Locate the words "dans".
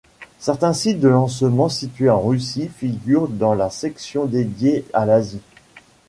3.27-3.53